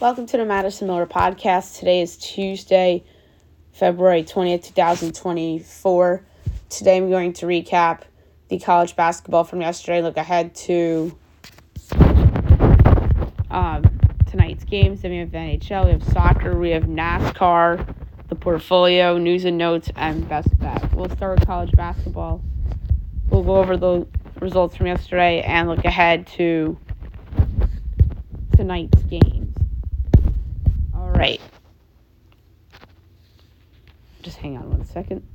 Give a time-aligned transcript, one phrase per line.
[0.00, 1.78] Welcome to the Madison Miller podcast.
[1.78, 3.04] Today is Tuesday,
[3.72, 6.24] February 20th, 2024.
[6.70, 8.04] Today I'm going to recap
[8.48, 11.14] the college basketball from yesterday, look ahead to
[13.50, 15.02] um, tonight's games.
[15.02, 17.94] Then we have NHL, we have soccer, we have NASCAR,
[18.30, 20.94] the portfolio, news and notes, and best bet.
[20.94, 22.40] We'll start with college basketball.
[23.28, 24.06] We'll go over the
[24.40, 26.78] results from yesterday and look ahead to
[28.56, 29.39] tonight's games.
[31.10, 31.40] All right.
[34.22, 35.26] Just hang on one second.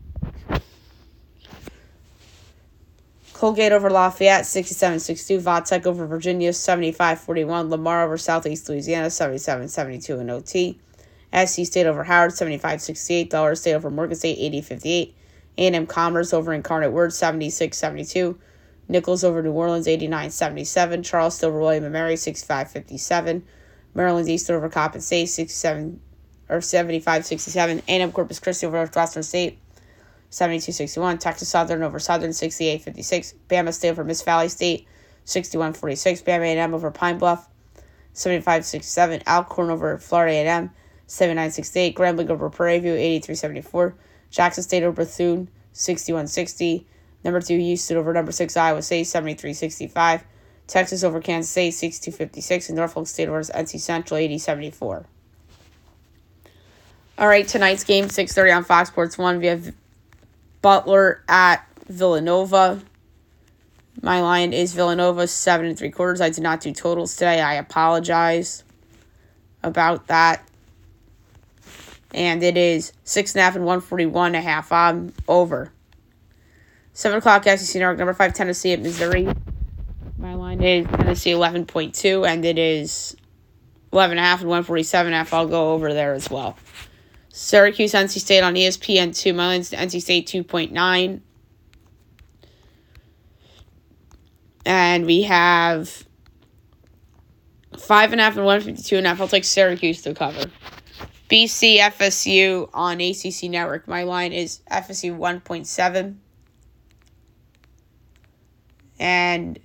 [3.33, 5.41] Colgate over Lafayette, 67-62.
[5.41, 7.69] Vatech over Virginia, 75-41.
[7.69, 10.79] Lamar over Southeast Louisiana, 77-72 in OT.
[11.45, 13.29] SC State over Howard, 75-68.
[13.29, 15.13] Delaware State over Morgan State, 80-58.
[15.57, 18.37] A&M Commerce over Incarnate Word, 76-72.
[18.87, 21.03] Nicholls over New Orleans, 89-77.
[21.03, 23.41] Charleston over William & Mary, 65-57.
[23.95, 25.99] Maryland Eastern over Coppin State, 67
[26.49, 27.81] or 75-67.
[27.87, 29.57] A&M Corpus Christi over Northwestern State,
[30.29, 31.19] 72-61.
[31.19, 33.33] Texas Southern over Southern, 68-56.
[33.47, 34.85] Bama State over Miss Valley State,
[35.25, 36.23] 61-46.
[36.23, 37.49] Bama A&M over Pine Bluff,
[38.13, 39.23] 75-67.
[39.25, 40.69] Alcorn over Florida A&M,
[41.07, 41.95] 79-68.
[41.95, 43.93] Grambling over Prairie View, 83-74.
[44.29, 46.83] Jackson State over Bethune, 61-60.
[47.23, 50.21] Number two, Houston over number six, Iowa State, 73-65.
[50.67, 52.69] Texas over Kansas State, 62-56.
[52.69, 55.05] And Norfolk State over NC Central, 80-74.
[57.17, 59.39] All right, tonight's game, 6.30 on Fox Sports 1.
[59.39, 59.73] We have
[60.61, 62.81] Butler at Villanova.
[64.01, 66.19] My line is Villanova, 7 and 3 quarters.
[66.19, 67.39] I did not do totals today.
[67.39, 68.63] I apologize
[69.63, 70.45] about that.
[72.13, 74.71] And it is 6.5 and, and 141 and a half.
[74.71, 75.71] I'm over.
[76.93, 79.27] 7 o'clock, SEC Network, number 5, Tennessee at Missouri.
[80.25, 83.15] My line is Tennessee 11.2, and it is
[83.93, 85.31] 11.5 and 147 half.
[85.35, 86.57] I'll go over there as well.
[87.29, 89.33] Syracuse, NC State on ESPN 2.
[89.33, 91.21] My line's NC State 2.9.
[94.65, 96.07] And we have
[97.73, 99.21] 5.5 and 152 and a half.
[99.21, 100.49] I'll take Syracuse to cover.
[101.29, 103.87] BC FSU on ACC Network.
[103.87, 106.15] My line is FSU 1.7.
[108.97, 109.59] And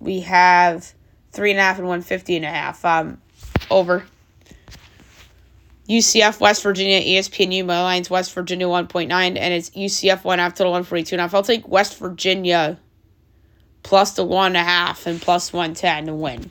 [0.00, 0.92] we have
[1.32, 2.84] three and a half and one fifty and a half.
[2.84, 3.20] Um,
[3.70, 4.04] over.
[5.88, 7.64] UCF West Virginia ESPNU.
[7.64, 11.02] My line's West Virginia one point nine, and it's UCF one half total one forty
[11.02, 11.34] two and a half.
[11.34, 12.78] I'll take West Virginia
[13.82, 16.50] plus the one and a half and plus one ten to win.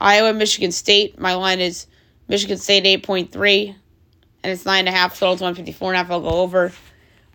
[0.00, 1.18] Iowa Michigan State.
[1.18, 1.88] My line is
[2.28, 3.74] Michigan State eight point three,
[4.44, 6.10] and it's nine and a half total one fifty four and a half.
[6.12, 6.72] I'll go over.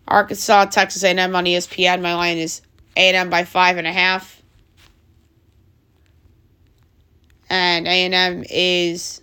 [0.06, 2.02] Arkansas, Texas A&M on ESPN.
[2.02, 2.60] My line is
[2.96, 4.42] A&M by five and a half.
[7.50, 9.20] And A&M is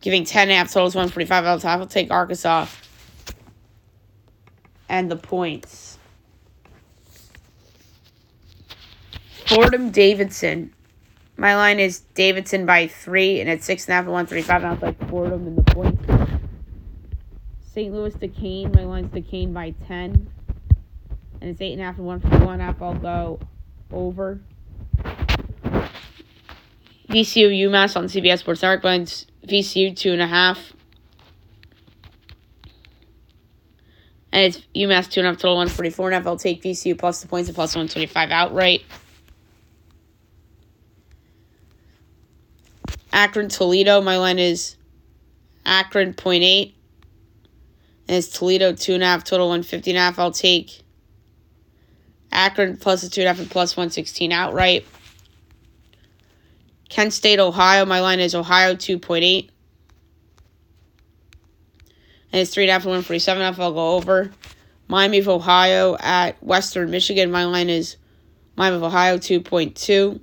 [0.00, 1.80] giving 10 and a half totals, 145 out of top.
[1.80, 2.66] I'll take Arkansas
[4.88, 5.98] and the points.
[9.46, 10.72] Fordham Davidson.
[11.36, 14.62] My line is Davidson by three, and it's six and a half and one thirty-five.
[14.62, 16.04] I'll take Fordham and the points.
[17.72, 17.94] St.
[17.94, 18.72] Louis Duquesne.
[18.72, 20.28] My line's Duquesne by 10.
[21.40, 22.82] And it's 8.5 and 1 for 1 half.
[22.82, 23.40] I'll go
[23.92, 24.40] over.
[27.08, 28.84] VCU UMass on CBS Sports Network.
[28.84, 30.58] Mine's VCU 2.5.
[34.32, 37.74] And it's UMass 2.5 total 144 and I'll take VCU plus the points and plus
[37.74, 38.82] 125 outright.
[43.12, 44.00] Akron Toledo.
[44.00, 44.76] My line is
[45.66, 46.74] Akron 0.8
[48.10, 50.18] and it's Toledo two and a half total one fifty and a half.
[50.18, 50.79] I'll take
[52.32, 54.86] Akron plus the two and a half and plus one sixteen outright.
[56.88, 57.84] Kent State, Ohio.
[57.84, 59.50] My line is Ohio two point eight.
[62.32, 62.74] And it's three and a
[63.46, 63.58] half.
[63.58, 64.30] I'll go over.
[64.86, 67.30] Miami of Ohio at Western Michigan.
[67.30, 67.96] My line is
[68.56, 70.20] Miami of Ohio two point two.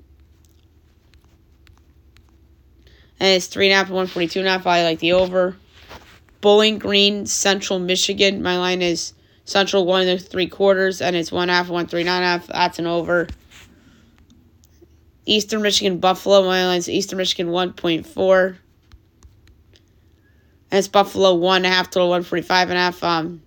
[3.19, 3.87] And it's three and a half
[4.39, 4.67] and a.
[4.67, 5.57] I like the over.
[6.39, 8.43] Bowling Green, Central Michigan.
[8.43, 9.13] My line is
[9.47, 12.47] Central one and three quarters, and it's one half, one three nine half.
[12.47, 13.29] That's an over.
[15.25, 16.43] Eastern Michigan, Buffalo.
[16.43, 18.57] My line is Eastern Michigan one point four.
[20.69, 23.01] And it's Buffalo one and a half total one forty five and a half.
[23.01, 23.41] Um,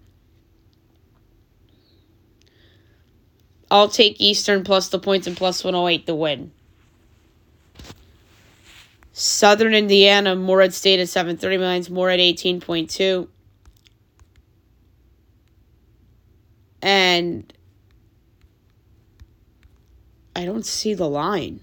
[3.71, 6.51] I'll take Eastern plus the points and plus one oh eight to win.
[9.13, 13.29] Southern Indiana, Morehead State at 730 millions, Morehead 18.2.
[16.83, 17.53] And
[20.35, 21.61] I don't see the line.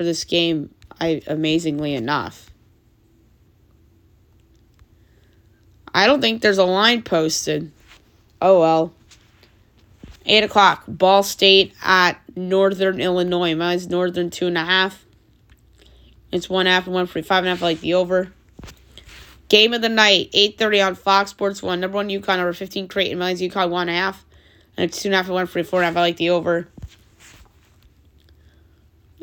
[0.00, 2.48] for this game, I amazingly enough.
[5.92, 7.70] I don't think there's a line posted.
[8.40, 8.94] Oh well.
[10.24, 13.54] 8 o'clock, Ball State at Northern Illinois.
[13.54, 15.04] Mine's Northern two and a half.
[16.32, 17.62] It's one half and one free five and a half.
[17.62, 18.32] I like the over.
[19.50, 21.80] Game of the night, 8.30 on Fox Sports 1.
[21.80, 23.18] Number one, UConn, over 15, Creighton.
[23.18, 24.24] Mine's UConn one and a half.
[24.76, 25.96] And it's two and a half and one free four and a half.
[25.96, 26.68] I like the over.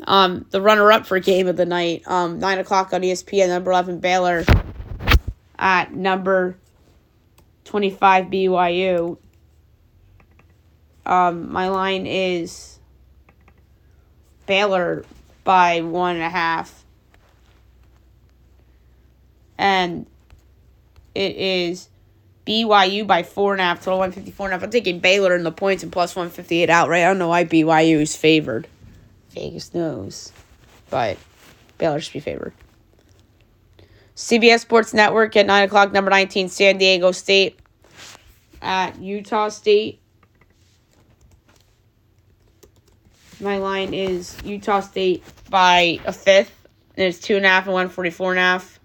[0.06, 3.70] Um, the runner up for game of the night, um, 9 o'clock on ESPN, number
[3.70, 4.44] 11, Baylor
[5.58, 6.56] at number
[7.64, 9.16] 25, BYU.
[11.06, 12.78] Um, my line is
[14.46, 15.06] Baylor
[15.42, 16.84] by one and a half.
[19.56, 20.06] And
[21.18, 21.88] it is
[22.46, 24.62] BYU by four and a half, total 154 and a half.
[24.62, 27.02] I'm taking Baylor in the points and plus 158 outright.
[27.02, 28.68] I don't know why BYU is favored.
[29.30, 30.32] Vegas knows.
[30.90, 31.18] But
[31.76, 32.52] Baylor should be favored.
[34.14, 37.58] CBS Sports Network at 9 o'clock, number 19, San Diego State
[38.62, 39.98] at Utah State.
[43.40, 48.77] My line is Utah State by a fifth, and it's 2.5 and 144.5.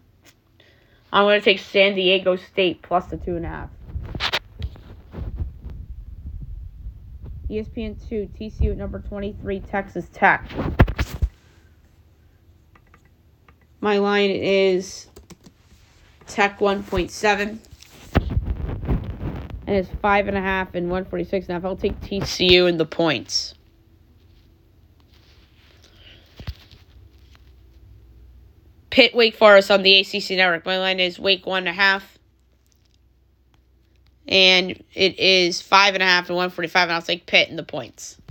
[1.13, 3.69] I'm going to take San Diego State plus the two and a half.
[7.51, 10.49] ESPN 2, TCU at number 23, Texas Tech.
[13.79, 15.05] My line is
[16.25, 17.59] Tech 1.7.
[19.67, 20.37] And it's 5.5 and,
[20.75, 21.63] and 146 and.
[21.63, 23.53] I'll take TCU in the points.
[28.93, 30.67] Pitt Wake Forest on the ACC network.
[30.67, 32.19] My line is Wake one and a half,
[34.27, 37.49] and it is five and a half to one forty five, and I'll take Pitt
[37.49, 38.21] in the points.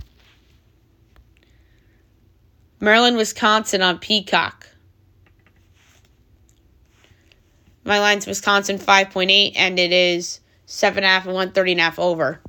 [2.79, 4.69] Maryland, Wisconsin on Peacock.
[7.83, 12.39] My line's Wisconsin 5.8, and it is 7.5 and, and 130.5 over.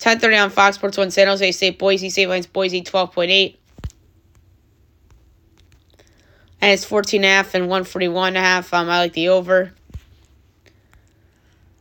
[0.00, 3.56] 10.30 on Fox Sports 1, San Jose State, Boise, State Lines, Boise 12.8.
[6.66, 8.74] And it's 14 and a half and 141 and a half.
[8.74, 9.72] Um, I like the over.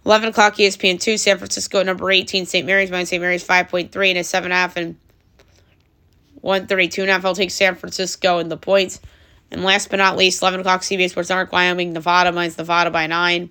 [0.06, 2.68] 11 o'clock ESPN 2, San Francisco number 18, St.
[2.68, 2.92] Mary's.
[2.92, 3.20] Mine St.
[3.20, 4.96] Mary's 5.3 and a 7.5 and
[6.42, 7.26] 132 and a half.
[7.26, 9.02] I'll take San Francisco and the points.
[9.50, 12.32] And last but not least, 11 o'clock CBS Sports Network, Wyoming, Nevada.
[12.32, 13.42] Mine's Nevada by 9.
[13.42, 13.50] And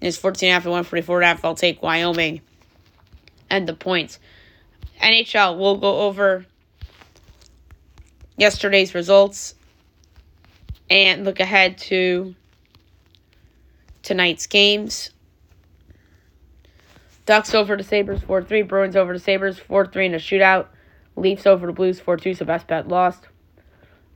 [0.00, 1.44] it's 14 and a half and 144 and a half.
[1.44, 2.40] I'll take Wyoming
[3.50, 4.18] and the points.
[5.02, 6.46] NHL, we'll go over
[8.38, 9.56] yesterday's results
[10.90, 12.34] and look ahead to
[14.02, 15.10] tonight's games.
[17.26, 18.62] Ducks over the Sabres 4 3.
[18.62, 20.66] Bruins over the Sabres 4 3 in a shootout.
[21.16, 23.28] Leafs over the Blues 4 2, so best bet lost.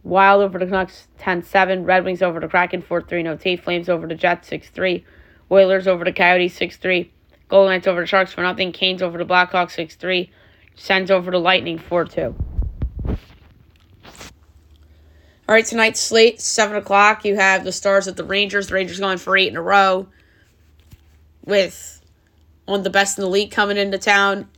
[0.03, 1.85] Wild over the Canucks 10 7.
[1.85, 3.57] Red Wings over the Kraken 4 3 no T.
[3.57, 5.05] Flames over the Jets 6 3.
[5.51, 7.11] Oilers over the Coyotes 6 3.
[7.49, 8.73] Golden Knights over the Sharks for nothing.
[8.73, 10.31] Canes over the Blackhawks 6 3.
[10.75, 12.35] Sens over the Lightning 4 2.
[15.47, 17.25] All right, tonight's slate, 7 o'clock.
[17.25, 18.69] You have the Stars at the Rangers.
[18.69, 20.07] The Rangers going for eight in a row
[21.45, 22.01] with
[22.65, 24.49] one of the best in the league coming into town.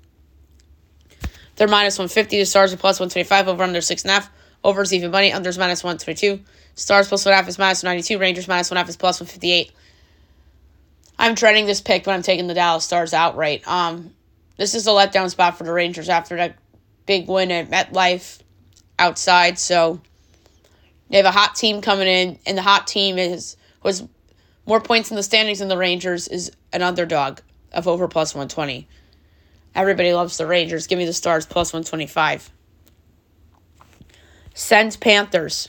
[1.57, 2.39] They're minus 150.
[2.39, 3.49] The Stars are plus 125.
[3.49, 4.29] Over under 6.5.
[4.63, 5.33] Overs even money.
[5.33, 6.41] Unders minus 122.
[6.77, 8.19] Stars plus 1.5 is minus 92.
[8.19, 9.73] Rangers minus 1.5 is plus 158.
[11.19, 13.67] I'm treading this pick, but I'm taking the Dallas Stars outright.
[13.67, 14.13] Um,
[14.57, 16.57] this is a letdown spot for the Rangers after that
[17.07, 18.41] big win at MetLife
[18.99, 19.59] outside.
[19.59, 20.01] So
[21.09, 24.05] they have a hot team coming in, and the hot team is was
[24.67, 27.39] more points in the standings than the Rangers is an underdog
[27.73, 28.89] of over plus 120.
[29.75, 30.87] Everybody loves the Rangers.
[30.87, 32.51] Give me the Stars plus 125.
[34.55, 35.69] Sens Panthers.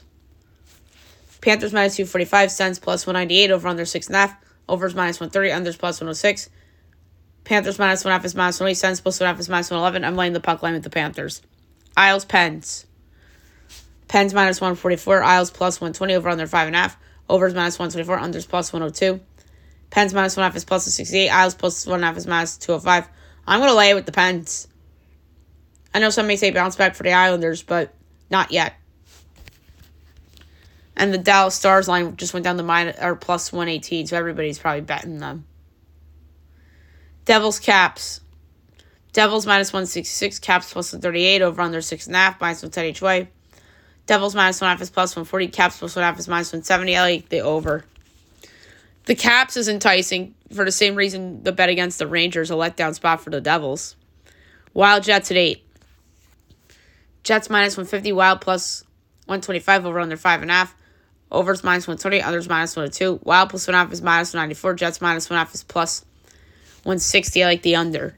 [1.42, 2.50] Panthers minus 245.
[2.50, 3.52] Sens plus 198.
[3.52, 4.36] Over under 6.5.
[4.70, 5.50] Overs minus 130.
[5.50, 6.50] Unders plus 106.
[7.44, 8.74] Panthers minus 1 half is minus 108.
[8.76, 10.06] Sens plus 1.5 is minus 111.
[10.06, 11.42] I'm laying the puck line with the Panthers.
[11.98, 12.87] Isles Pens.
[14.08, 15.24] Pens minus 144.
[15.24, 16.16] Isles plus 120.
[16.16, 16.96] Over under 5.5.
[17.30, 18.18] Overs minus 124.
[18.18, 19.20] Unders plus 102.
[19.90, 21.30] Pens minus one half is plus 68.
[21.30, 23.10] Isles plus one half is minus 205.
[23.48, 24.68] I'm going to lay it with the Pens.
[25.94, 27.94] I know some may say bounce back for the Islanders, but
[28.30, 28.76] not yet.
[30.96, 34.60] And the Dallas Stars line just went down to minus or plus 118, so everybody's
[34.60, 35.46] probably betting them.
[37.26, 38.22] Devils Caps.
[39.14, 42.12] Devils minus 166, Caps plus 138, over under 6.5,
[42.42, 43.30] minus 110 each way.
[44.08, 46.96] Devils minus 1 half is plus 140, Caps plus 1 half is minus 170.
[46.96, 47.86] I like the over.
[49.06, 52.96] The Caps is enticing for the same reason the bet against the Rangers, a letdown
[52.96, 53.96] spot for the Devils.
[54.74, 55.64] Wild Jets at 8.
[57.24, 58.84] Jets minus 150, Wild plus
[59.26, 60.70] 125 over under 5.5.
[61.30, 63.20] Overs minus 120, others minus 102.
[63.24, 64.74] Wild plus one half is minus 194.
[64.76, 66.06] Jets minus one half is plus
[66.84, 67.44] 160.
[67.44, 68.16] I like the under.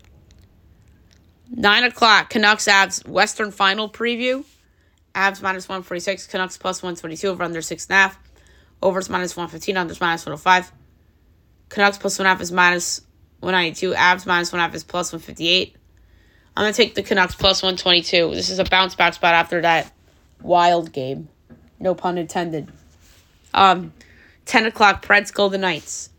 [1.50, 4.46] 9 o'clock, Canucks Avs Western Final preview.
[5.16, 8.16] Avs minus 146, Canucks plus 122 over under 6.5.
[8.82, 10.72] Overs minus 115, unders minus 105.
[11.70, 13.02] Canucks plus 1.5 is minus
[13.42, 13.94] 192.
[13.94, 15.76] Avs minus 1.5 is plus 158.
[16.56, 18.36] I'm going to take the Canucks plus 122.
[18.36, 19.92] This is a bounce back spot after that
[20.42, 21.30] wild game.
[21.80, 22.72] No pun intended.
[23.54, 23.94] Um,
[24.46, 26.10] 10 o'clock, Preds Golden Knights.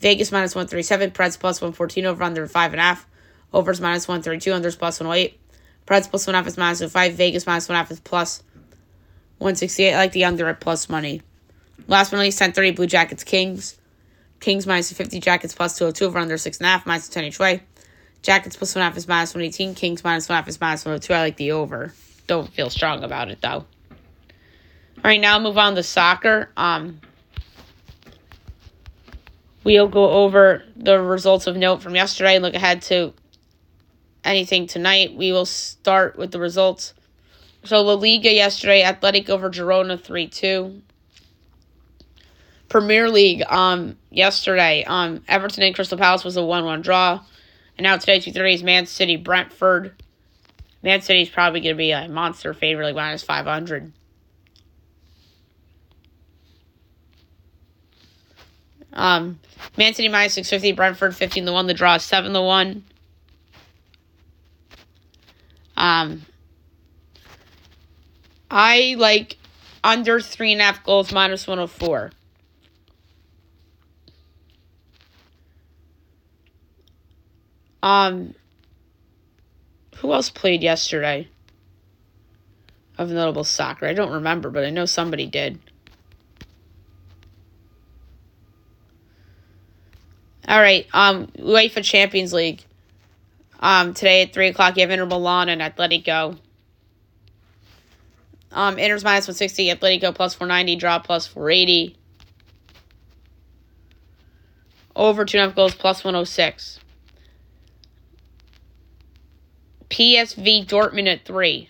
[0.00, 3.04] Vegas minus 137, Preds plus 114 over under 5.5.
[3.52, 5.38] Overs minus 132, unders plus 108.
[5.86, 7.14] Preds plus one half is minus 5.
[7.14, 8.42] Vegas minus one half is plus
[9.38, 9.94] 168.
[9.94, 11.22] I like the under at plus money.
[11.88, 13.78] Last but not least, 1030, Blue Jackets Kings.
[14.40, 17.62] Kings minus 50, Jackets plus 202 over under 6.5, minus 10 each way.
[18.22, 19.74] Jackets plus 1.5 is minus 118.
[19.74, 21.14] Kings minus 1.5 is minus 102.
[21.14, 21.94] I like the over.
[22.26, 23.64] Don't feel strong about it, though.
[24.96, 26.50] All right, now move on to soccer.
[26.56, 27.00] Um,
[29.62, 33.12] we'll go over the results of note from yesterday and look ahead to
[34.26, 35.14] anything tonight.
[35.14, 36.94] We will start with the results.
[37.64, 40.80] So La Liga yesterday, Athletic over Girona 3-2.
[42.68, 47.20] Premier League um yesterday, um Everton and Crystal Palace was a 1-1 draw.
[47.78, 50.02] And now today, 2.30 is Man City Brentford.
[50.82, 53.92] Man City is probably going to be a monster favorite, like minus 500.
[58.92, 59.38] Um,
[59.76, 61.66] Man City minus 650, Brentford 15 to 1.
[61.66, 62.84] The draw is 7 to 1.
[65.86, 66.22] Um,
[68.50, 69.36] I like
[69.84, 72.10] under 3.5 goals minus 104.
[77.84, 78.34] Um,
[79.98, 81.28] who else played yesterday?
[82.98, 83.86] Of notable soccer.
[83.86, 85.60] I don't remember, but I know somebody did.
[90.48, 90.88] All right.
[90.92, 92.64] Um, UEFA Champions League.
[93.60, 96.38] Um, today at three o'clock, you have Inter Milan and Atletico.
[98.52, 101.96] Um, Inter's minus one sixty, Atletico plus four ninety, draw plus four eighty.
[104.94, 106.80] Over two and a half goals plus one oh six.
[109.90, 111.68] PSV Dortmund at three.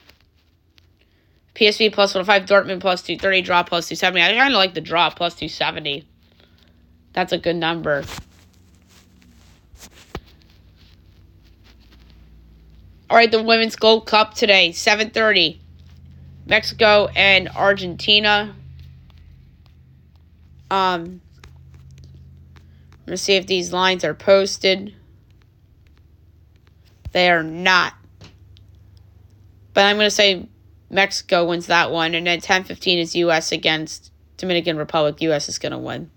[1.56, 4.22] PSV plus 105, Dortmund plus 230, draw plus 270.
[4.22, 6.06] I kind of like the draw plus 270.
[7.14, 8.04] That's a good number.
[13.08, 15.60] All right, the Women's Gold Cup today, 7:30.
[16.46, 18.54] Mexico and Argentina.
[20.70, 21.20] Um
[23.06, 24.94] to see if these lines are posted.
[27.12, 27.94] They are not.
[29.74, 30.48] But I'm going to say
[30.90, 32.14] Mexico wins that one.
[32.14, 33.52] And then 10:15 is U.S.
[33.52, 35.20] against Dominican Republic.
[35.22, 35.48] U.S.
[35.48, 36.10] is going to win.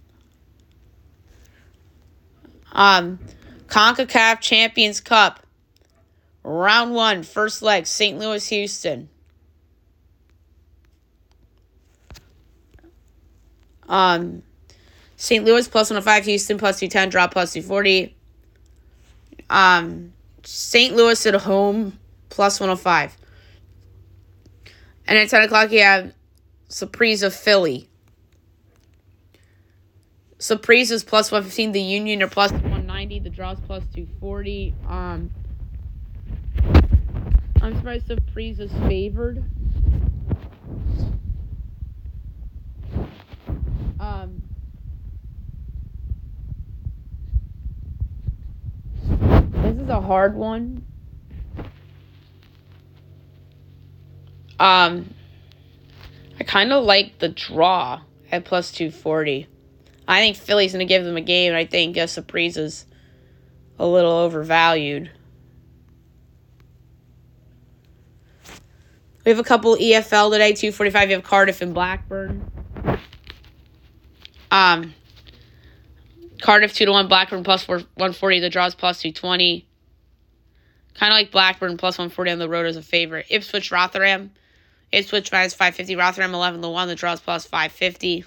[2.72, 3.20] Um,
[3.68, 5.46] CONCACAF Champions Cup.
[6.44, 8.18] Round one, first leg, St.
[8.18, 9.10] Louis, Houston.
[13.88, 14.44] Um,
[15.18, 15.44] St.
[15.44, 18.16] Louis plus 105, Houston plus 210, draw plus 240.
[19.50, 20.96] Um, St.
[20.96, 23.18] Louis at home plus 105.
[25.08, 26.14] And at 10 o'clock, you have
[26.70, 27.90] Saprissa Philly.
[30.38, 31.74] Saprissa is plus 115.
[31.74, 33.20] The Union are plus 190.
[33.20, 34.74] The draws plus 240.
[34.88, 35.32] Um,
[37.62, 39.44] I'm surprised Saprissa is favored.
[44.00, 44.42] Um,
[49.52, 50.86] this is a hard one.
[54.58, 55.14] Um,
[56.40, 58.02] I kind of like the draw
[58.32, 59.48] at plus 240.
[60.08, 62.86] I think Philly's going to give them a game, and I think uh, Saprissa's
[63.78, 65.12] a little overvalued.
[69.30, 71.10] We have a couple EFL today, 245.
[71.10, 72.52] You have Cardiff and Blackburn.
[74.50, 74.96] Um,
[76.42, 78.40] Cardiff 2 to 1, Blackburn plus 4, 140.
[78.40, 79.68] The draws plus 220.
[80.96, 83.28] Kind of like Blackburn plus 140 on the road as a favorite.
[83.30, 84.32] Ipswich Rotherham.
[84.92, 85.96] Ipswich minus 550.
[85.96, 86.88] Rotherham 11 to 1.
[86.88, 88.26] The draws plus 550.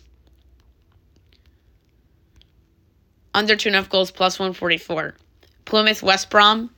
[3.35, 5.17] Under two 2.5 goals plus 144.
[5.65, 6.71] Plymouth West Brom.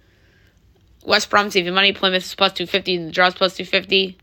[1.05, 1.93] West Brom's even money.
[1.93, 2.97] Plymouth is plus 250.
[2.97, 4.19] And the draws plus 250.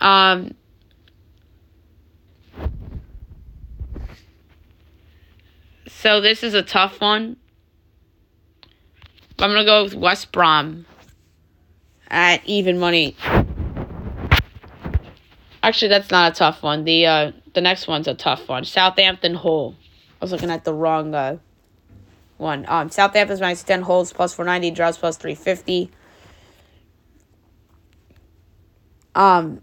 [0.00, 0.54] Um,
[5.86, 7.36] so this is a tough one.
[9.38, 10.86] I'm gonna go with West Brom
[12.08, 13.16] at even money.
[15.62, 16.84] Actually, that's not a tough one.
[16.84, 18.64] The uh, the next one's a tough one.
[18.64, 19.74] Southampton Hull.
[20.20, 21.38] I was looking at the wrong uh,
[22.40, 22.64] one.
[22.68, 24.70] Um, Southampton's minus ten Hull's plus four ninety.
[24.70, 25.90] Draws plus three fifty.
[29.14, 29.60] Um,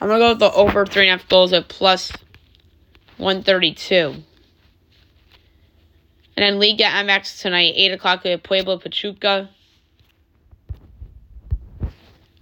[0.00, 2.12] I'm gonna go with the over three and a half goals at plus
[3.16, 4.14] one thirty two.
[6.36, 9.50] And then Liga MX tonight, 8 o'clock, we have Puebla Pachuca.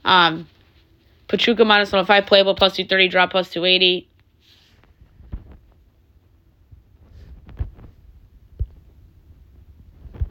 [0.03, 0.49] Um,
[1.29, 4.09] Pachuca minus 105, Puebla plus 230, draw plus 280.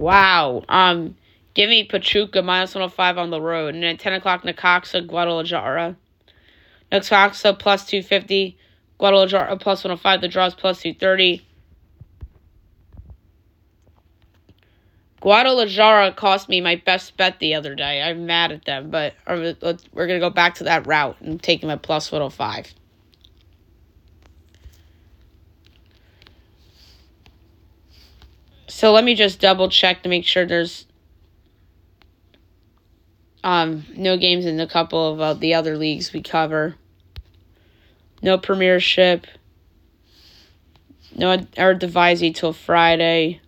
[0.01, 0.63] Wow.
[0.67, 1.15] Um,
[1.53, 3.75] give me Pachuca minus 105 on the road.
[3.75, 5.95] And then 10 o'clock, Necaxa, Guadalajara.
[6.91, 8.57] Necaxa plus 250,
[8.97, 11.45] Guadalajara plus 105, the draws plus 230.
[15.21, 18.01] Guadalajara cost me my best bet the other day.
[18.01, 21.61] I'm mad at them, but we're going to go back to that route and take
[21.61, 22.73] them at plus 105.
[28.81, 30.87] So let me just double check to make sure there's
[33.43, 36.73] um, no games in a couple of uh, the other leagues we cover.
[38.23, 39.27] No premiership.
[41.15, 43.39] No Eredivisie till Friday.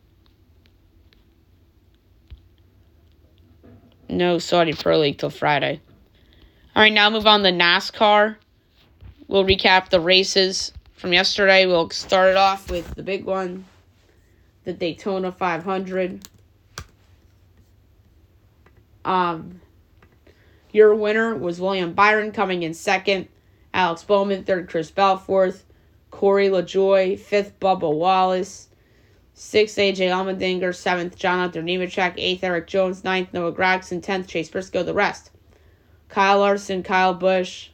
[4.07, 5.81] no Saudi Pro League till Friday.
[6.75, 8.35] All right, now move on to NASCAR.
[9.27, 11.65] We'll recap the races from yesterday.
[11.65, 13.65] We'll start it off with the big one,
[14.63, 16.27] the Daytona 500.
[19.05, 19.61] Um,
[20.71, 23.27] your winner was William Byron coming in second,
[23.73, 25.65] Alex Bowman third, Chris Bell fourth,
[26.09, 28.69] Corey LaJoie fifth, Bubba Wallace
[29.35, 30.75] Sixth, AJ Allmendinger.
[30.75, 32.13] Seventh, Jonathan Nemechek.
[32.17, 33.03] Eighth, Erik Jones.
[33.03, 34.01] Ninth, Noah Gragson.
[34.01, 34.83] Tenth, Chase Briscoe.
[34.83, 35.31] The rest.
[36.07, 37.69] Kyle Larson, Kyle Busch,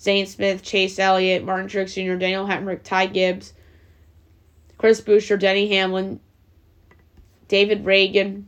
[0.00, 3.52] Zane Smith, Chase Elliott, Martin Truex Jr., Daniel Hemric, Ty Gibbs,
[4.84, 6.20] Chris Buescher, Denny Hamlin,
[7.48, 8.44] David Ragan,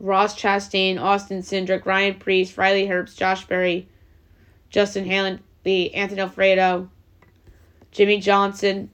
[0.00, 3.86] Ross Chastain, Austin Cindric, Ryan Preece, Riley Herbst, Josh Berry,
[4.70, 6.90] Justin Haley, Anthony Alfredo,
[7.92, 8.90] Jimmie Johnson,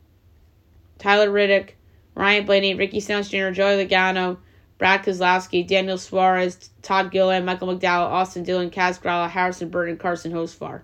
[0.99, 1.79] Tyler Reddick,
[2.15, 4.37] Ryan Blaney, Ricky Stenhouse Jr., Joey Logano,
[4.77, 10.33] Brad Keselowski, Daniel Suarez, Todd Gilliland, Michael McDowell, Austin Dillon, Kaz Grala, Harrison Burton, Carson
[10.33, 10.83] Hocevar.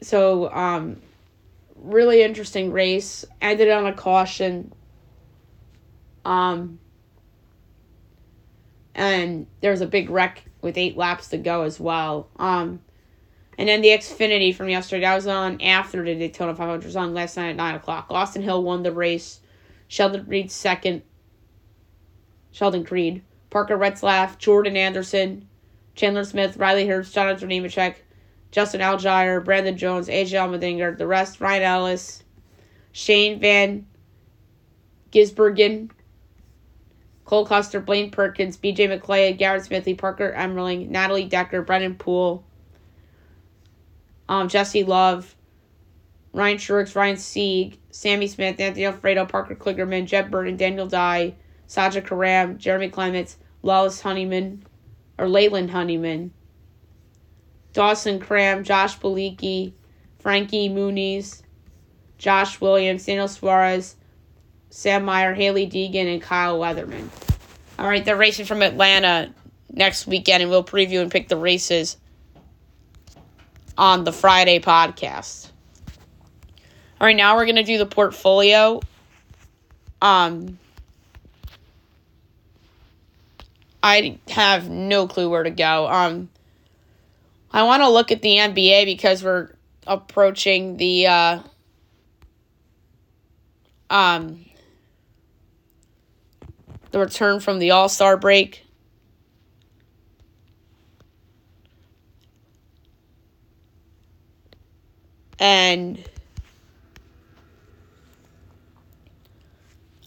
[0.00, 1.00] So, um,
[1.76, 3.24] really interesting race.
[3.40, 4.72] Ended on a caution.
[6.24, 6.78] Um,
[8.94, 12.28] and there was a big wreck with eight laps to go as well.
[12.36, 12.80] Um,
[13.56, 17.14] and then the Xfinity from yesterday, that was on after the Daytona 500 was on
[17.14, 18.06] last night at 9 o'clock.
[18.10, 19.40] Austin Hill won the race.
[19.88, 21.02] Sheldon Creed second.
[22.52, 23.22] Sheldon Creed.
[23.50, 25.48] Parker Retzlaff, Jordan Anderson,
[25.94, 27.94] Chandler Smith, Riley Herbst, Jonathan Nemechek,
[28.50, 32.22] Justin Allgaier, Brandon Jones, AJ Allmendinger, the rest, Ryan Ellis,
[32.92, 33.86] Shane Van
[35.12, 35.90] Gisbergen,
[37.24, 42.42] Cole Custer, Blaine Perkins, BJ McLeod, Garrett Smithley, Parker Emerling, Natalie Decker, Brennan Poole,
[44.28, 45.34] um, Jesse Love,
[46.32, 51.34] Ryan Truex, Ryan Sieg, Sammy Smith, Anthony Alfredo, Parker Kligerman, Jeb Burton, Daniel Dye,
[51.66, 54.64] Sage Karam, Jeremy Clements, Lawless Honeyman,
[55.18, 56.32] or Leland Honeyman,
[57.72, 59.72] Dawson Cram, Josh Bilicki,
[60.18, 61.42] Frankie Muniz,
[62.18, 63.96] Josh Williams, Daniel Suarez,
[64.70, 67.08] Sam Mayer, Hailie Deegan, and Kyle Weatherman.
[67.78, 69.32] All right, they're racing from Atlanta
[69.70, 71.96] next weekend, and we'll preview and pick the races
[73.76, 75.50] on the Friday podcast.
[77.00, 78.80] All right, now we're going to do the portfolio.
[80.02, 80.58] Um
[83.80, 85.88] I have no clue where to go.
[85.88, 86.28] Um
[87.50, 89.54] I want to look at the NBA because we're
[89.86, 91.40] approaching the uh
[93.90, 94.44] um
[96.90, 98.64] the return from the All-Star break.
[105.38, 106.02] and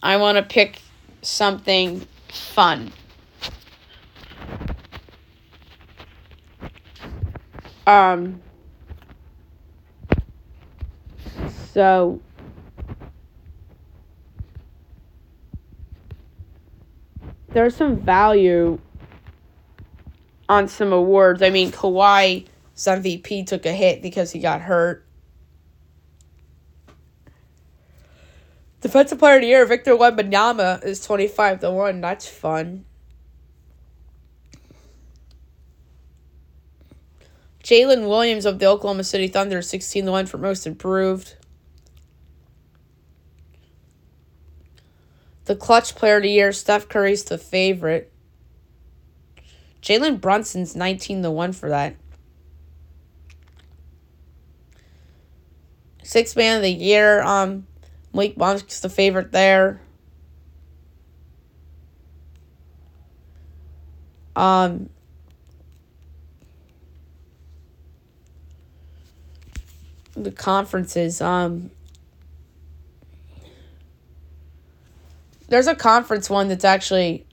[0.02, 0.80] I want to pick
[1.22, 2.92] something fun.
[7.86, 8.40] Um,
[11.72, 12.20] so
[17.48, 18.78] there's some value
[20.48, 21.42] on some awards.
[21.42, 25.06] I mean, Kawhi's MVP took a hit because he got hurt.
[28.80, 32.00] Defensive Player of the Year, Victor Wembanyama is 25 to 1.
[32.00, 32.84] That's fun.
[37.72, 41.36] Jalen Williams of the Oklahoma City Thunder, 16 to 1 for most improved.
[45.46, 48.12] The clutch player of the year, Steph Curry's the favorite.
[49.80, 51.96] Jalen Brunson's 19 to 1 for that.
[56.02, 57.66] Sixth man of the year, um,
[58.12, 59.80] Malik Monk's the favorite there.
[64.36, 64.90] Um,
[70.14, 71.20] the conferences.
[71.20, 71.70] Um,
[75.48, 77.26] there's a conference one that's actually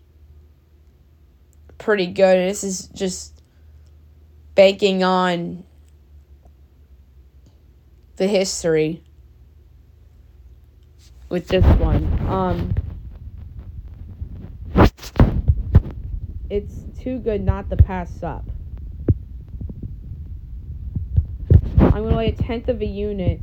[1.78, 2.38] pretty good.
[2.38, 3.42] This is just
[4.56, 5.64] banking on
[8.18, 9.02] the history
[11.30, 12.04] with this one.
[12.28, 12.74] Um,
[16.50, 18.46] it's too good not to pass up.
[22.00, 23.42] I'm going to lay a tenth of a unit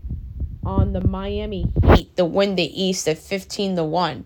[0.64, 4.24] on the Miami Heat to win the East at 15 to 1.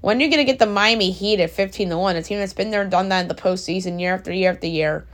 [0.00, 2.16] When are you going to get the Miami Heat at 15 to 1?
[2.16, 4.66] A team that's been there and done that in the postseason year after year after
[4.66, 5.06] year.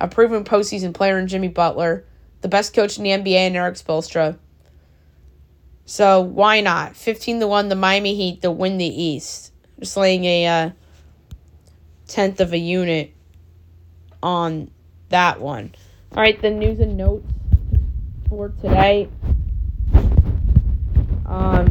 [0.00, 2.04] A proven postseason player in Jimmy Butler.
[2.40, 4.36] The best coach in the NBA in Erik Spoelstra.
[5.84, 6.96] So why not?
[6.96, 9.52] 15 to 1, the Miami Heat to win the East.
[9.78, 10.70] Just laying a uh,
[12.08, 13.14] tenth of a unit
[14.24, 14.72] on
[15.10, 15.72] that one.
[16.10, 17.35] All right, the news and notes
[18.36, 19.08] for today.
[21.24, 21.66] Um,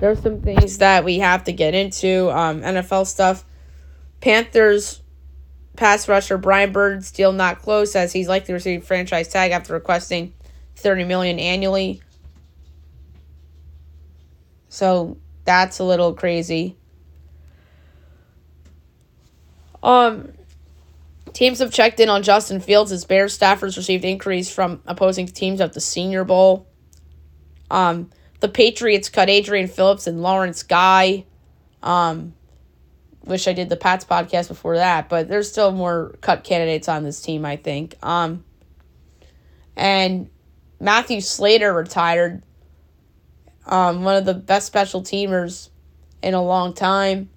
[0.00, 2.28] there's some things that we have to get into.
[2.30, 3.44] Um, NFL stuff.
[4.20, 5.00] Panthers
[5.76, 9.72] pass rusher Brian Burns deal not close as he's likely to receive franchise tag after
[9.72, 10.34] requesting
[10.74, 12.02] 30 million annually.
[14.68, 16.76] So that's a little crazy.
[19.82, 20.32] Um
[21.32, 25.60] teams have checked in on Justin Fields as Bears staffers received inquiries from opposing teams
[25.60, 26.66] at the Senior Bowl.
[27.70, 31.26] Um the Patriots cut Adrian Phillips and Lawrence Guy.
[31.82, 32.34] Um,
[33.24, 37.04] wish I did the Pats podcast before that, but there's still more cut candidates on
[37.04, 37.96] this team, I think.
[38.02, 38.44] Um,
[39.76, 40.30] and
[40.80, 42.42] Matthew Slater retired.
[43.66, 45.68] Um, one of the best special teamers
[46.22, 47.28] in a long time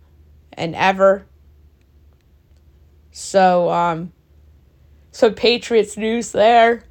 [0.54, 1.26] and ever.
[3.14, 4.12] So, um,
[5.12, 6.84] so Patriots news there.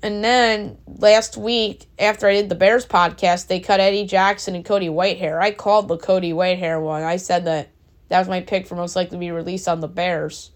[0.00, 4.64] And then last week, after I did the Bears podcast, they cut Eddie Jackson and
[4.64, 5.40] Cody Whitehair.
[5.40, 7.02] I called the Cody Whitehair one.
[7.02, 7.70] I said that
[8.08, 10.52] that was my pick for most likely to be released on the Bears.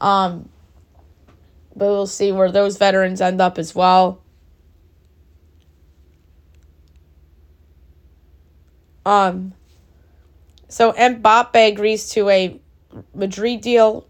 [0.00, 0.48] Um,
[1.76, 4.22] but we'll see where those veterans end up as well.
[9.04, 9.52] Um,
[10.68, 12.61] so Mbappe agrees to a
[13.14, 14.06] Madrid deal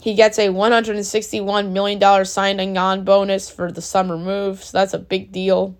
[0.00, 4.98] he gets a $161 million signing on bonus for the summer move, so that's a
[4.98, 5.76] big deal.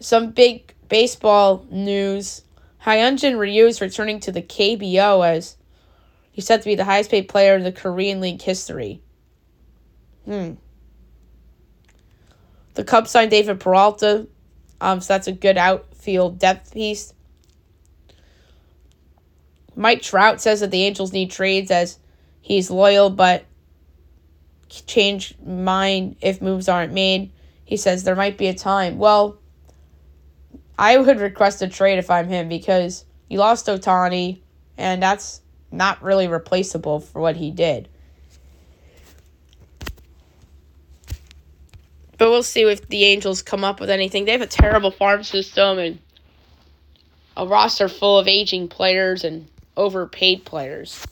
[0.00, 2.42] Some big baseball news.
[2.84, 5.56] Hyunjin Ryu is returning to the KBO as
[6.32, 9.02] he's said to be the highest paid player in the Korean League history.
[10.24, 10.52] Hmm.
[12.74, 14.28] The Cubs signed David Peralta,
[14.80, 17.12] um, so that's a good outfield depth piece.
[19.78, 22.00] Mike Trout says that the Angels need trades as
[22.40, 23.44] he's loyal but
[24.86, 27.30] change mind if moves aren't made.
[27.64, 28.98] He says there might be a time.
[28.98, 29.38] Well,
[30.76, 34.40] I would request a trade if I'm him because you lost Ohtani,
[34.76, 37.88] and that's not really replaceable for what he did.
[42.16, 44.24] But we'll see if the Angels come up with anything.
[44.24, 46.00] They have a terrible farm system and
[47.36, 51.06] a roster full of aging players and overpaid players.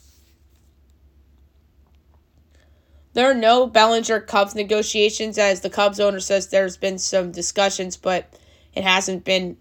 [3.15, 7.97] There are no Bellinger Cubs negotiations, as the Cubs owner says there's been some discussions,
[7.97, 8.29] but
[8.75, 9.57] it hasn't been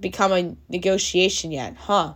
[0.00, 2.14] become a negotiation yet, huh?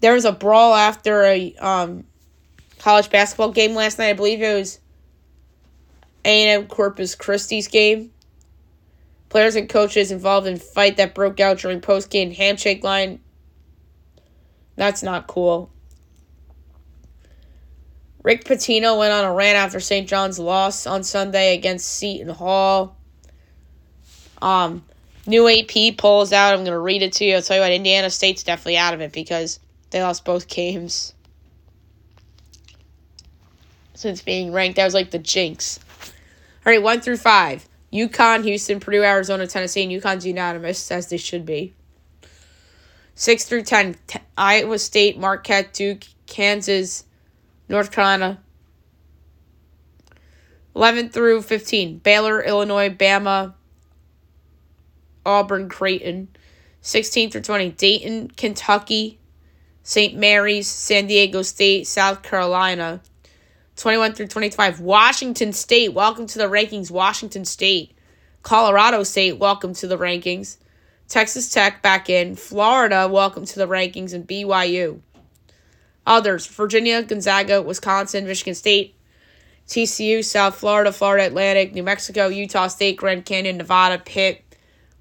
[0.00, 2.04] There was a brawl after a um,
[2.78, 4.10] college basketball game last night.
[4.10, 4.80] I believe it was
[6.24, 8.12] A&M Corpus Christi's game.
[9.28, 13.20] Players and coaches involved in fight that broke out during post game handshake line.
[14.76, 15.70] That's not cool.
[18.22, 20.08] Rick Pitino went on a rant after St.
[20.08, 22.96] John's loss on Sunday against Seton Hall.
[24.42, 24.84] Um,
[25.26, 26.52] new AP polls out.
[26.52, 27.36] I'm going to read it to you.
[27.36, 29.60] I'll tell you what, Indiana State's definitely out of it because
[29.90, 31.14] they lost both games.
[33.94, 34.76] since being ranked.
[34.76, 35.80] That was like the jinx.
[36.66, 37.65] All right, one through five.
[37.92, 41.74] UConn, Houston, Purdue, Arizona, Tennessee, and UConn's unanimous, as they should be.
[43.14, 47.04] 6 through 10, T- Iowa State, Marquette, Duke, Kansas,
[47.68, 48.40] North Carolina.
[50.74, 53.54] 11 through 15, Baylor, Illinois, Bama,
[55.24, 56.28] Auburn, Creighton.
[56.82, 59.18] 16 through 20, Dayton, Kentucky,
[59.82, 60.14] St.
[60.14, 63.00] Mary's, San Diego State, South Carolina.
[63.76, 67.92] 21 through 25, Washington State, welcome to the rankings, Washington State.
[68.42, 70.56] Colorado State, welcome to the rankings.
[71.08, 72.36] Texas Tech back in.
[72.36, 75.00] Florida, welcome to the rankings, and BYU.
[76.06, 78.94] Others Virginia, Gonzaga, Wisconsin, Michigan State,
[79.68, 84.42] TCU, South Florida, Florida Atlantic, New Mexico, Utah State, Grand Canyon, Nevada, Pitt,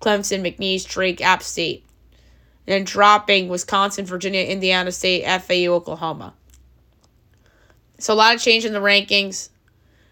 [0.02, 1.86] Clemson, McNeese, Drake, App State.
[2.68, 6.34] And then dropping Wisconsin, Virginia, Indiana State, FAU, Oklahoma.
[7.98, 9.50] So a lot of change in the rankings.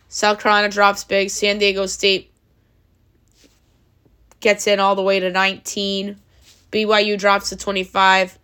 [0.08, 1.30] South Carolina drops big.
[1.30, 2.32] San Diego State
[4.40, 6.18] gets in all the way to 19.
[6.72, 8.38] BYU drops to 25.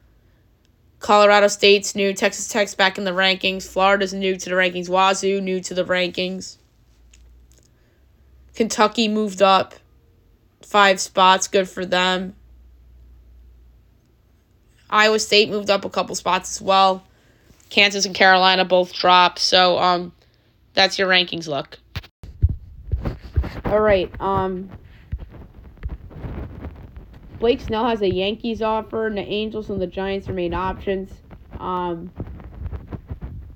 [0.99, 2.13] Colorado State's new.
[2.13, 3.67] Texas Tech's back in the rankings.
[3.67, 4.89] Florida's new to the rankings.
[4.89, 6.57] Wazoo new to the rankings.
[8.55, 9.75] Kentucky moved up
[10.61, 11.47] five spots.
[11.47, 12.35] Good for them.
[14.89, 17.03] Iowa State moved up a couple spots as well.
[17.69, 19.39] Kansas and Carolina both dropped.
[19.39, 20.13] So um
[20.73, 21.77] that's your rankings look.
[23.65, 24.11] All right.
[24.19, 24.69] Um
[27.39, 31.09] Blake Snell has a Yankees offer, and the Angels and the Giants remain options.
[31.57, 32.11] Um,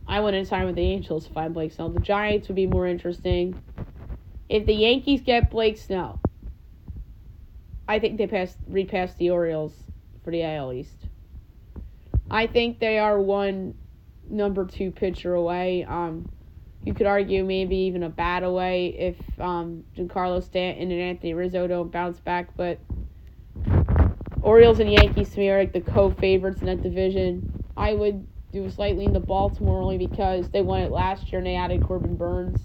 [0.07, 1.89] I wouldn't sign with the Angels if I'm Blake Snell.
[1.89, 3.61] The Giants would be more interesting.
[4.47, 6.21] If the Yankees get Blake Snell,
[7.89, 9.73] I think they pass read past the Orioles
[10.23, 11.07] for the AL East.
[12.31, 13.75] I think they are one
[14.29, 15.83] number two pitcher away.
[15.83, 16.29] Um,
[16.85, 21.65] you could argue maybe even a bat away if um, Giancarlo Stanton and Anthony Rizzo
[21.67, 22.79] don't bounce back, but
[24.41, 27.63] Orioles and Yankees to me are like the co-favorites in that division.
[27.77, 31.47] I would do slightly in the Baltimore only because they won it last year and
[31.47, 32.59] they added Corbin Burnes.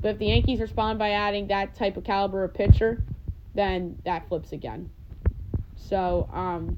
[0.00, 3.02] But if the Yankees respond by adding that type of caliber of pitcher,
[3.54, 4.90] then that flips again.
[5.76, 6.76] So, um,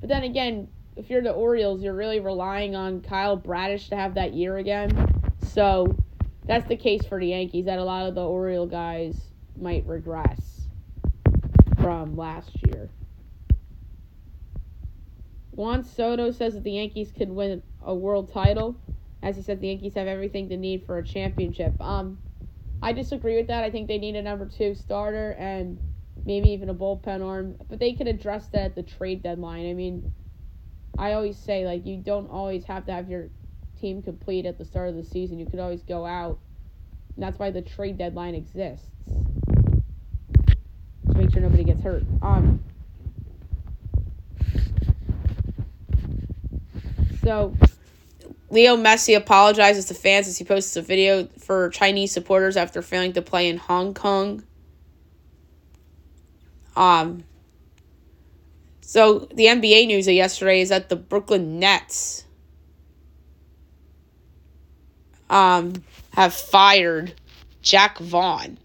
[0.00, 4.14] but then again, if you're the Orioles, you're really relying on Kyle Bradish to have
[4.14, 5.30] that year again.
[5.42, 5.94] So
[6.46, 9.20] that's the case for the Yankees that a lot of the Oriole guys
[9.60, 10.68] might regress
[11.80, 12.88] from last year.
[15.52, 18.76] Juan Soto says that the Yankees could win a world title.
[19.22, 21.78] As he said, the Yankees have everything they need for a championship.
[21.80, 22.18] Um,
[22.82, 23.64] I disagree with that.
[23.64, 25.78] I think they need a number two starter and
[26.24, 27.56] maybe even a bullpen arm.
[27.68, 29.68] But they could address that at the trade deadline.
[29.68, 30.12] I mean,
[30.98, 33.28] I always say like you don't always have to have your
[33.80, 35.38] team complete at the start of the season.
[35.38, 36.38] You could always go out.
[37.14, 38.86] And that's why the trade deadline exists
[41.08, 42.04] To make sure nobody gets hurt.
[42.22, 42.62] Um,
[47.22, 47.54] so,
[48.50, 53.12] Leo Messi apologizes to fans as he posts a video for Chinese supporters after failing
[53.14, 54.44] to play in Hong Kong.
[56.76, 57.24] Um,
[58.86, 62.24] so the NBA news of yesterday is that the Brooklyn Nets
[65.28, 67.12] um, have fired
[67.62, 68.58] Jacque Vaughn.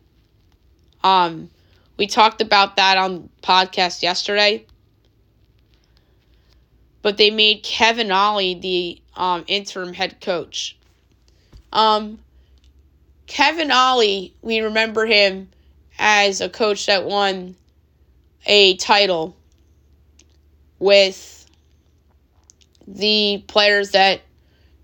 [1.04, 1.50] Um,
[1.98, 4.64] we talked about that on podcast yesterday.
[7.02, 10.78] But they made Kevin Ollie the um, interim head coach.
[11.74, 12.20] Um,
[13.26, 15.50] Kevin Ollie, we remember him
[15.98, 17.56] as a coach that won
[18.46, 19.36] a title
[20.82, 21.46] with
[22.88, 24.22] the players that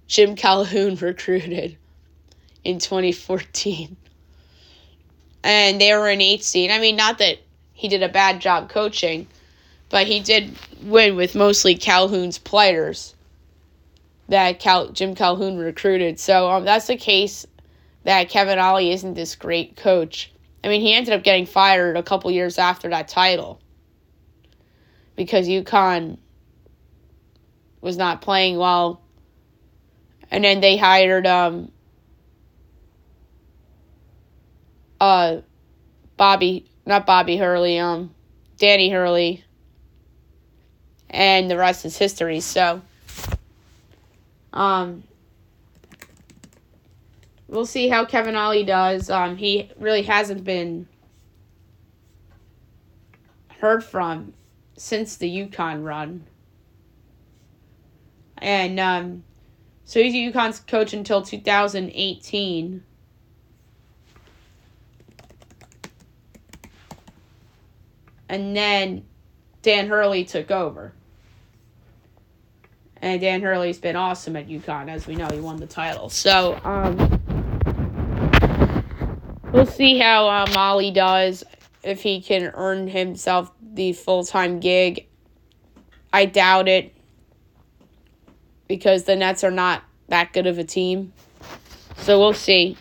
[0.07, 1.75] Jim Calhoun recruited
[2.63, 3.97] in 2014
[5.43, 6.69] and they were an eight seed.
[6.69, 7.39] I mean, not that
[7.73, 9.27] he did a bad job coaching,
[9.89, 13.15] but he did win with mostly Calhoun's players
[14.29, 16.19] that Cal- Jim Calhoun recruited.
[16.19, 17.45] So um, that's the case
[18.03, 20.31] that Kevin Ollie isn't this great coach.
[20.63, 23.60] I mean, he ended up getting fired a couple years after that title
[25.17, 26.17] because UConn
[27.82, 29.01] was not playing well.
[30.32, 31.71] And then they hired um,
[34.99, 35.41] uh
[36.15, 38.13] Bobby not Bobby Hurley, um
[38.58, 39.43] Danny Hurley.
[41.10, 42.39] And the rest is history.
[42.39, 42.82] So
[44.53, 45.03] um
[47.47, 49.10] we'll see how Kevin Ollie does.
[49.10, 50.88] Um he really hasn't been
[53.60, 54.34] heard from
[54.78, 56.26] since the UConn run.
[58.38, 59.24] And um
[59.86, 62.84] So he's UConn's coach until 2018.
[68.30, 69.06] And then
[69.62, 70.94] Dan Hurley took over.
[73.02, 75.28] And Dan Hurley's been awesome at UConn, as we know.
[75.32, 76.10] He won the title.
[76.10, 76.98] So, um,
[79.52, 81.44] we'll see how uh, Molly does
[81.84, 85.08] if he can earn himself the full time gig.
[86.12, 86.94] I doubt it
[88.68, 91.13] because the Nets are not that good of a team.
[91.98, 92.76] So we'll see.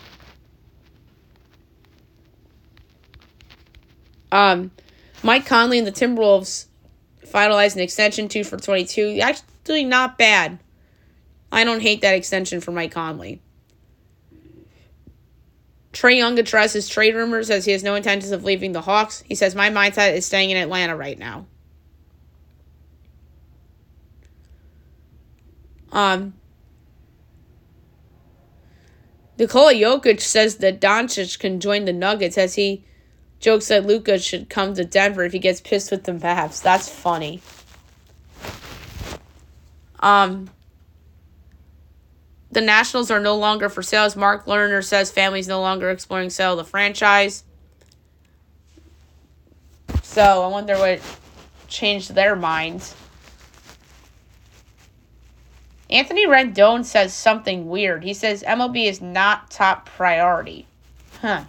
[4.31, 4.71] Um,
[5.23, 6.65] Mike Conley and the Timberwolves
[7.25, 9.19] finalized an extension two for 22.
[9.21, 10.59] Actually, not bad.
[11.51, 13.41] I don't hate that extension for Mike Conley.
[15.97, 19.23] Trae Young addresses trade rumors as he has no intentions of leaving the Hawks.
[19.25, 21.47] He says, My mindset is staying in Atlanta right now.
[25.91, 26.35] Um,
[29.39, 32.85] Nikola Jokic says that Doncic can join the Nuggets as he
[33.39, 36.61] jokes that Luka should come to Denver if he gets pissed with the Mavs.
[36.61, 37.41] That's funny.
[39.99, 40.51] Um,
[42.51, 44.03] the Nationals are no longer for sale.
[44.03, 47.43] As Mark Lerner says, family's no longer exploring sale of the franchise.
[50.01, 51.01] So I wonder what
[51.67, 52.95] changed their minds.
[55.89, 58.03] Anthony Rendon says something weird.
[58.03, 60.67] He says MLB is not top priority.
[61.21, 61.43] Huh.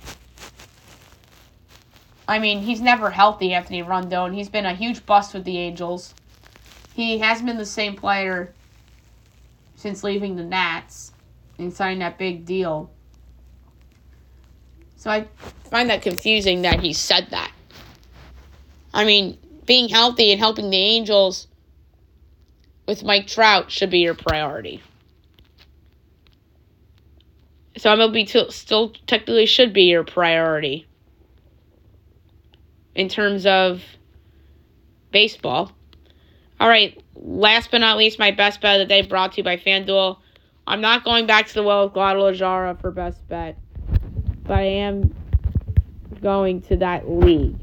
[2.26, 4.34] I mean, he's never healthy, Anthony Rendon.
[4.34, 6.14] He's been a huge bust with the Angels.
[6.94, 8.52] He hasn't been the same player
[9.78, 11.12] since leaving the Nats
[11.56, 12.90] and signing that big deal.
[14.96, 15.28] So I
[15.70, 17.52] find that confusing that he said that.
[18.92, 21.46] I mean, being healthy and helping the Angels
[22.88, 24.82] with Mike Trout should be your priority.
[27.76, 30.88] So MLB t- still technically should be your priority
[32.96, 33.80] in terms of
[35.12, 35.70] baseball.
[36.60, 39.44] All right, last but not least, my best bet of the day brought to you
[39.44, 40.18] by FanDuel.
[40.66, 43.56] I'm not going back to the well with Guadalajara for best bet,
[44.42, 45.14] but I am
[46.20, 47.56] going to that league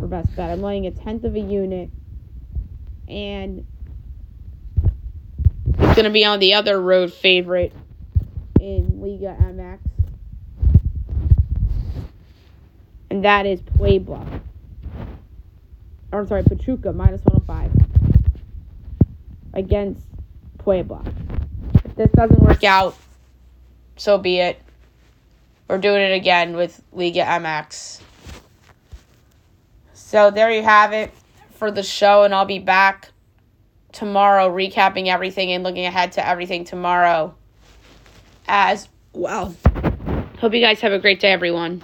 [0.00, 0.50] for best bet.
[0.50, 1.90] I'm laying a tenth of a unit,
[3.06, 3.64] and
[5.78, 7.72] it's going to be on the other road favorite
[8.58, 9.78] in Liga MX,
[13.10, 14.26] and that is Puebla.
[16.10, 17.93] Or I'm sorry, Pachuca minus 105
[19.54, 20.02] against
[20.58, 21.02] Puebla.
[21.84, 22.96] If this doesn't work out,
[23.96, 24.60] so be it.
[25.68, 28.02] We're doing it again with Liga MX.
[29.94, 31.10] So there you have it
[31.54, 33.10] for the show, and I'll be back
[33.92, 37.34] tomorrow recapping everything and looking ahead to everything tomorrow
[38.46, 39.54] as well.
[40.38, 41.80] Hope you guys have a great day, everyone.